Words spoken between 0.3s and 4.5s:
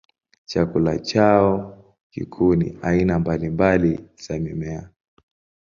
Chakula chao kikuu ni aina mbalimbali za